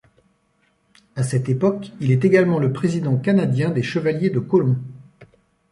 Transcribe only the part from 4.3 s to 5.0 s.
de Colomb.